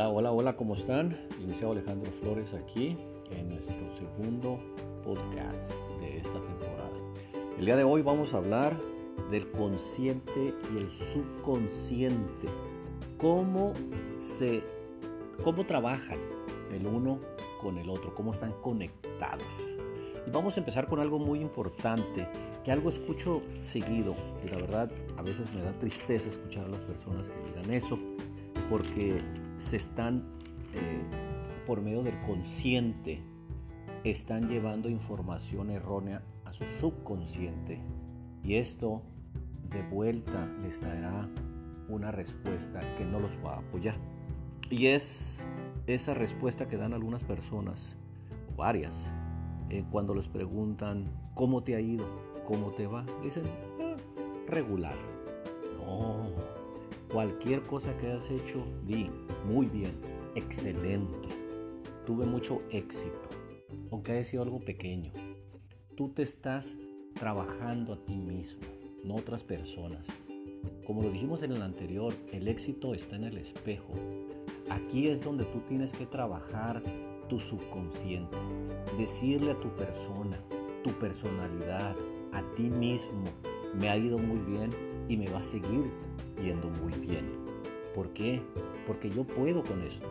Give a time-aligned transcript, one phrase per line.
[0.00, 1.14] Hola, hola, hola, ¿cómo están?
[1.44, 2.96] Iniciado Alejandro Flores aquí
[3.30, 4.58] en nuestro segundo
[5.04, 5.70] podcast
[6.00, 6.96] de esta temporada.
[7.58, 8.74] El día de hoy vamos a hablar
[9.30, 12.48] del consciente y el subconsciente.
[13.18, 13.74] Cómo
[14.16, 14.62] se
[15.44, 16.18] cómo trabajan
[16.72, 17.20] el uno
[17.60, 19.44] con el otro, cómo están conectados.
[20.26, 22.26] Y vamos a empezar con algo muy importante,
[22.64, 26.80] que algo escucho seguido y la verdad a veces me da tristeza escuchar a las
[26.80, 27.98] personas que digan eso,
[28.70, 29.18] porque
[29.60, 30.24] se están,
[30.74, 31.02] eh,
[31.66, 33.22] por medio del consciente,
[34.04, 37.80] están llevando información errónea a su subconsciente.
[38.42, 39.02] Y esto
[39.68, 41.28] de vuelta les traerá
[41.88, 43.96] una respuesta que no los va a apoyar.
[44.70, 45.46] Y es
[45.86, 47.96] esa respuesta que dan algunas personas,
[48.52, 48.94] o varias,
[49.68, 52.06] eh, cuando les preguntan cómo te ha ido,
[52.46, 53.44] cómo te va, dicen
[53.80, 53.96] ah,
[54.48, 54.96] regular.
[55.76, 56.59] No,
[57.12, 59.10] Cualquier cosa que hayas hecho, di
[59.44, 59.92] muy bien,
[60.36, 61.28] excelente.
[62.06, 63.28] Tuve mucho éxito,
[63.90, 65.12] aunque haya sido algo pequeño.
[65.96, 66.76] Tú te estás
[67.14, 68.60] trabajando a ti mismo,
[69.02, 70.06] no otras personas.
[70.86, 73.92] Como lo dijimos en el anterior, el éxito está en el espejo.
[74.68, 76.80] Aquí es donde tú tienes que trabajar
[77.28, 78.36] tu subconsciente,
[78.96, 80.40] decirle a tu persona,
[80.84, 81.96] tu personalidad,
[82.32, 83.24] a ti mismo,
[83.74, 84.70] me ha ido muy bien
[85.08, 85.90] y me va a seguir
[86.40, 87.30] yendo muy bien.
[87.94, 88.42] ¿Por qué?
[88.86, 90.06] Porque yo puedo con esto.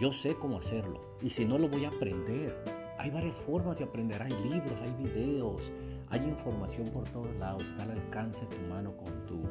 [0.00, 1.00] Yo sé cómo hacerlo.
[1.22, 2.56] Y si no, lo voy a aprender.
[2.98, 4.22] Hay varias formas de aprender.
[4.22, 5.72] Hay libros, hay videos,
[6.10, 7.62] hay información por todos lados.
[7.62, 9.42] Está al alcance de tu mano con tu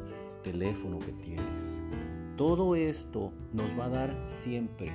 [0.44, 1.76] teléfono que tienes.
[2.38, 4.92] Todo esto nos va a dar siempre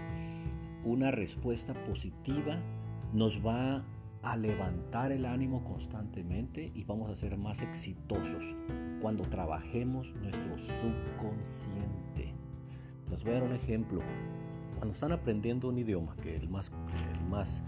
[0.84, 2.58] una respuesta positiva,
[3.12, 3.84] nos va
[4.22, 8.44] a levantar el ánimo constantemente y vamos a ser más exitosos
[9.00, 12.34] cuando trabajemos nuestro subconsciente.
[13.10, 14.00] Les voy a dar un ejemplo.
[14.76, 16.70] Cuando están aprendiendo un idioma, que el más,
[17.28, 17.62] más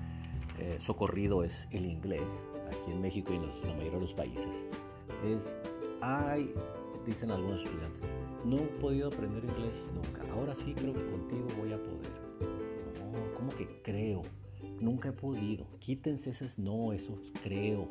[0.59, 2.23] eh, socorrido es el inglés,
[2.69, 4.65] aquí en México y en, la mayoría de los países,
[5.27, 5.55] es,
[6.01, 6.55] hay,
[7.07, 8.11] dicen algunos estudiantes,
[8.45, 10.33] no he podido aprender inglés nunca.
[10.33, 12.13] Ahora sí creo que contigo voy a poder.
[13.13, 14.23] No, ¿cómo que creo?
[14.81, 15.67] Nunca he podido.
[15.81, 17.89] Quítense esos no, esos creo.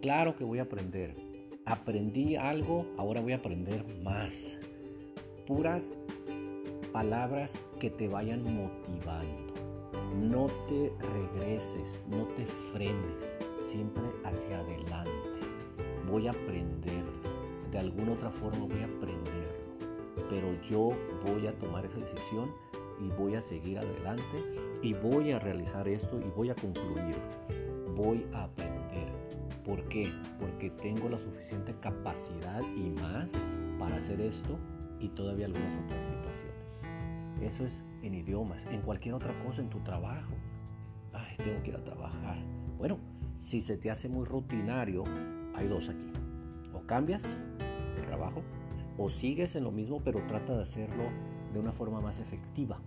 [0.00, 1.33] Claro que voy a aprender
[1.66, 4.60] aprendí algo, ahora voy a aprender más.
[5.46, 5.92] Puras
[6.92, 9.52] palabras que te vayan motivando.
[10.20, 15.10] No te regreses, no te frenes, siempre hacia adelante.
[16.10, 17.04] Voy a aprender,
[17.72, 19.48] de alguna otra forma voy a aprender,
[20.30, 20.90] pero yo
[21.24, 22.50] voy a tomar esa decisión
[23.00, 24.22] y voy a seguir adelante
[24.82, 27.16] y voy a realizar esto y voy a concluir.
[27.96, 28.83] Voy a aprender
[29.64, 30.12] ¿Por qué?
[30.38, 33.30] Porque tengo la suficiente capacidad y más
[33.78, 34.58] para hacer esto
[35.00, 36.54] y todavía algunas otras situaciones.
[37.40, 40.34] Eso es en idiomas, en cualquier otra cosa, en tu trabajo.
[41.12, 42.38] Ay, tengo que ir a trabajar.
[42.76, 42.98] Bueno,
[43.40, 45.04] si se te hace muy rutinario,
[45.54, 46.12] hay dos aquí.
[46.74, 47.24] O cambias
[47.96, 48.42] el trabajo
[48.98, 51.04] o sigues en lo mismo, pero trata de hacerlo
[51.52, 52.80] de una forma más efectiva.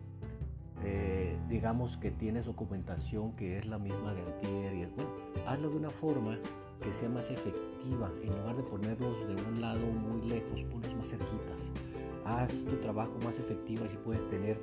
[0.84, 5.10] Eh, digamos que tienes documentación que es la misma de antier y bueno,
[5.48, 6.38] hazlo de una forma
[6.82, 8.12] que sea más efectiva.
[8.22, 11.72] En lugar de ponerlos de un lado muy lejos, ponlos más cerquitas.
[12.26, 14.60] Haz tu trabajo más efectivo y puedes tener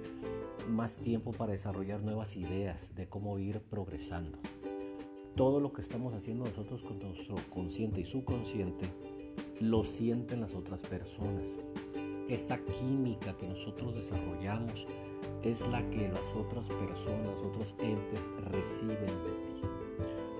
[0.68, 4.38] más tiempo para desarrollar nuevas ideas de cómo ir progresando.
[5.34, 8.86] Todo lo que estamos haciendo nosotros con nuestro consciente y subconsciente
[9.60, 11.44] lo sienten las otras personas.
[12.28, 14.86] Esta química que nosotros desarrollamos
[15.44, 19.60] es la que las otras personas, otros entes reciben de ti.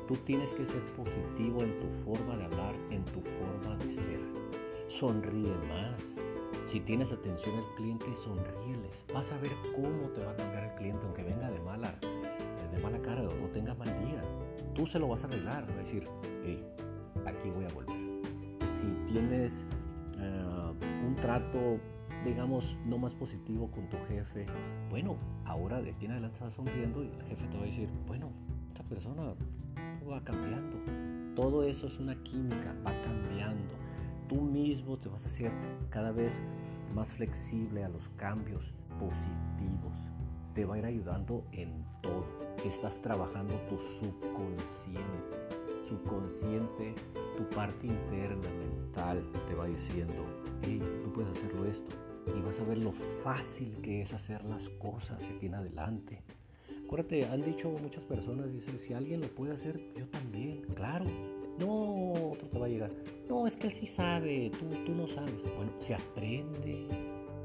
[0.09, 4.21] Tú tienes que ser positivo en tu forma de hablar, en tu forma de ser.
[4.89, 6.01] Sonríe más.
[6.67, 9.05] Si tienes atención al cliente, sonríeles.
[9.13, 11.95] Vas a ver cómo te va a cambiar el cliente, aunque venga de mala,
[12.73, 14.23] de mala cara o tenga mal día.
[14.75, 15.69] Tú se lo vas a arreglar.
[15.69, 16.05] Va a decir,
[16.45, 16.63] hey,
[17.27, 17.97] aquí voy a volver.
[18.75, 19.63] Si tienes
[20.17, 21.79] uh, un trato,
[22.25, 24.47] digamos, no más positivo con tu jefe,
[24.91, 27.89] bueno, ahora de aquí en adelante estás sonriendo y el jefe te va a decir,
[28.07, 28.31] bueno,
[28.69, 29.35] esta persona
[30.11, 30.77] va cambiando.
[31.35, 33.75] Todo eso es una química, va cambiando.
[34.29, 35.53] Tú mismo te vas a hacer
[35.91, 36.39] cada vez
[36.95, 39.93] más flexible a los cambios positivos.
[40.55, 42.25] Te va a ir ayudando en todo.
[42.65, 45.35] Estás trabajando tu subconsciente.
[45.89, 46.95] Subconsciente,
[47.37, 50.25] tu parte interna, mental, te va diciendo,
[50.63, 52.14] hey, tú puedes hacerlo esto.
[52.27, 56.23] Y vas a ver lo fácil que es hacer las cosas aquí en adelante
[56.85, 61.07] Acuérdate, han dicho muchas personas, dicen, si alguien lo puede hacer, yo también, claro.
[61.59, 62.91] No, otro te va a llegar.
[63.29, 65.35] No, es que él sí sabe, tú, tú no sabes.
[65.57, 66.87] Bueno, se aprende.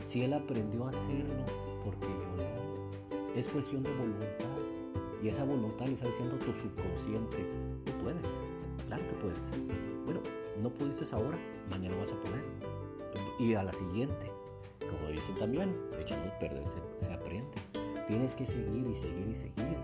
[0.06, 1.46] Si él aprendió a hacerlo,
[1.86, 3.36] porque yo no.
[3.36, 4.58] Es cuestión de voluntad.
[5.24, 7.38] Y esa voluntad le está diciendo tu subconsciente,
[7.86, 8.22] tú puedes,
[8.88, 9.40] claro que puedes.
[10.06, 10.22] Bueno,
[10.62, 11.38] no pudiste ahora,
[11.70, 12.44] mañana vas a poder.
[13.40, 14.32] Y a la siguiente,
[15.36, 16.64] también, echando el perder
[17.02, 17.48] se, aprende.
[18.08, 19.78] Tienes que seguir y seguir y seguir.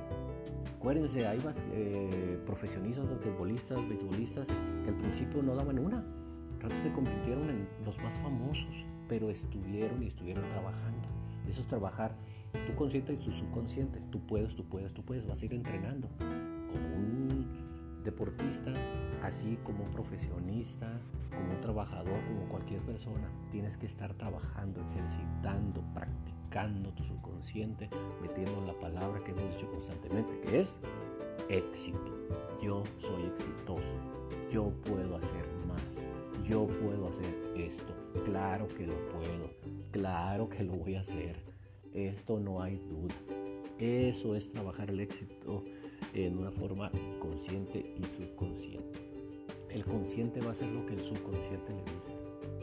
[0.77, 4.47] Acuérdense, hay más eh, profesionistas, basquetbolistas, beisbolistas,
[4.83, 6.03] que al principio no daban una.
[6.59, 11.07] Ratos se convirtieron en los más famosos, pero estuvieron y estuvieron trabajando.
[11.48, 12.15] Eso es trabajar
[12.68, 14.00] tu consciente y tu subconsciente.
[14.12, 15.25] Tú puedes, tú puedes, tú puedes.
[15.27, 17.48] Vas a ir entrenando como un
[18.03, 18.74] deportista,
[19.25, 21.00] así como un profesionista,
[21.30, 23.30] como un trabajador, como cualquier persona.
[23.51, 27.89] Tienes que estar trabajando, ejercitando, practicando tu subconsciente,
[28.22, 30.75] metiendo la palabra que hemos dicho constantemente, que es
[31.50, 32.27] éxito.
[32.62, 33.95] Yo soy exitoso.
[34.51, 35.81] Yo puedo hacer más.
[36.48, 37.94] Yo puedo hacer esto.
[38.25, 39.50] Claro que lo puedo.
[39.92, 41.56] Claro que lo voy a hacer
[41.95, 43.16] esto no hay duda.
[43.80, 45.63] Eso es trabajar el éxito
[46.13, 49.14] en una forma consciente y subconsciente.
[49.75, 52.16] El consciente va a hacer lo que el subconsciente le dice.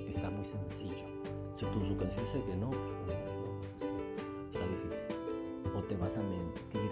[0.09, 1.05] Está muy sencillo.
[1.57, 3.19] Si tu subconsciente dice que no, pues,
[4.51, 5.75] está difícil.
[5.77, 6.91] O te vas a mentir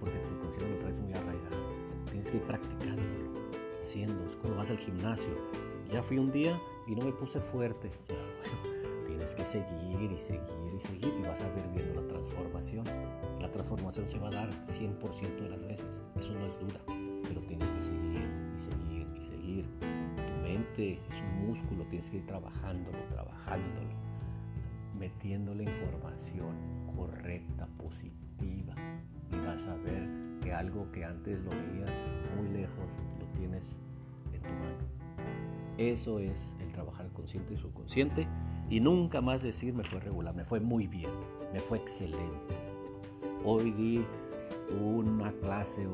[0.00, 1.56] porque tu subconsciente lo traes muy arraigado.
[2.06, 3.30] Tienes que ir practicándolo,
[3.84, 4.24] haciendo.
[4.26, 5.36] Es como vas al gimnasio.
[5.88, 7.92] Ya fui un día y no me puse fuerte
[9.06, 12.84] tienes que seguir y seguir y seguir y vas a ver viendo la transformación.
[13.38, 15.86] La transformación se va a dar 100% de las veces,
[16.18, 16.80] eso no es duda,
[17.28, 19.29] pero tienes que seguir y seguir y seguir.
[19.58, 23.90] Tu mente es un músculo, tienes que ir trabajándolo, trabajándolo,
[24.98, 26.54] metiéndole información
[26.96, 28.74] correcta, positiva
[29.32, 30.08] y vas a ver
[30.40, 31.92] que algo que antes lo veías
[32.36, 32.86] muy lejos,
[33.18, 33.74] lo tienes
[34.32, 34.90] en tu mano.
[35.78, 38.26] Eso es el trabajar consciente y subconsciente
[38.68, 41.10] y nunca más decir me fue regular, me fue muy bien,
[41.52, 42.54] me fue excelente.
[43.44, 44.04] Hoy di
[44.78, 45.86] una clase,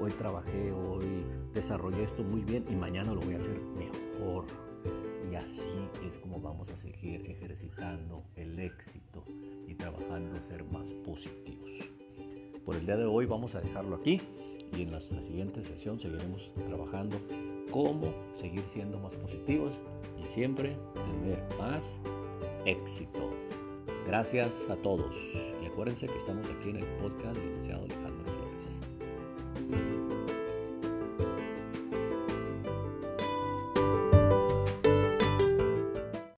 [0.00, 4.44] hoy trabajé, hoy desarrollé esto muy bien y mañana lo voy a hacer mejor.
[5.30, 5.68] Y así
[6.06, 9.24] es como vamos a seguir ejercitando el éxito
[9.66, 11.70] y trabajando a ser más positivos.
[12.64, 14.20] Por el día de hoy vamos a dejarlo aquí
[14.76, 17.16] y en la siguiente sesión seguiremos trabajando
[17.70, 19.72] cómo seguir siendo más positivos
[20.22, 21.98] y siempre tener más
[22.64, 23.30] éxito.
[24.06, 25.14] Gracias a todos.
[25.78, 28.37] Acuérdense que estamos aquí en el podcast del licenciado Alejandro